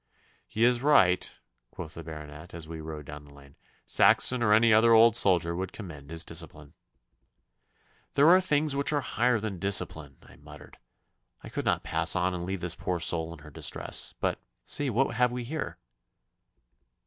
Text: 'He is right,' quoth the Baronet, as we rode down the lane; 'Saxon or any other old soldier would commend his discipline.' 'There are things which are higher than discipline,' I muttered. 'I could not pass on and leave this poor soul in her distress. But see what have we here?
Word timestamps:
'He 0.47 0.63
is 0.63 0.81
right,' 0.81 1.37
quoth 1.69 1.93
the 1.93 2.03
Baronet, 2.03 2.55
as 2.55 2.67
we 2.67 2.81
rode 2.81 3.05
down 3.05 3.23
the 3.23 3.35
lane; 3.35 3.55
'Saxon 3.85 4.41
or 4.41 4.51
any 4.51 4.73
other 4.73 4.93
old 4.93 5.15
soldier 5.15 5.55
would 5.55 5.71
commend 5.73 6.09
his 6.09 6.25
discipline.' 6.25 6.73
'There 8.15 8.27
are 8.29 8.41
things 8.41 8.75
which 8.75 8.91
are 8.91 9.01
higher 9.01 9.39
than 9.39 9.59
discipline,' 9.59 10.17
I 10.23 10.37
muttered. 10.37 10.79
'I 11.43 11.49
could 11.49 11.65
not 11.65 11.83
pass 11.83 12.15
on 12.15 12.33
and 12.33 12.47
leave 12.47 12.61
this 12.61 12.75
poor 12.75 12.99
soul 12.99 13.31
in 13.31 13.39
her 13.45 13.51
distress. 13.51 14.15
But 14.19 14.41
see 14.63 14.89
what 14.89 15.15
have 15.17 15.31
we 15.31 15.43
here? 15.43 15.77